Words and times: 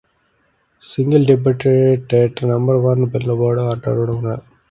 The 0.79 0.83
single 0.83 1.21
debuted 1.25 2.11
at 2.11 2.41
number 2.41 2.79
one 2.79 3.03
on 3.03 3.09
Billboard's 3.11 3.61
Hot 3.61 3.83
Country 3.83 4.07
Songs. 4.19 4.39